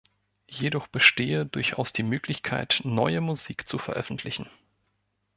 [0.47, 4.49] Jedoch bestehe durchaus die Möglichkeit, neue Musik zu veröffentlichen.